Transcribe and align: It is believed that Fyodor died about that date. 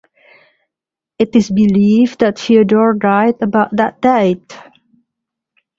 It 1.19 1.35
is 1.35 1.51
believed 1.51 2.21
that 2.21 2.39
Fyodor 2.39 2.93
died 2.93 3.35
about 3.43 3.69
that 3.75 4.01
date. 4.01 4.57